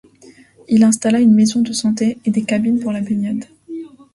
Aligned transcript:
Il 0.67 0.83
installa 0.83 1.19
une 1.19 1.35
maison 1.35 1.61
de 1.61 1.71
santé 1.73 2.17
et 2.25 2.31
des 2.31 2.43
cabines 2.43 2.79
pour 2.79 2.91
la 2.91 3.01
baignade. 3.01 3.45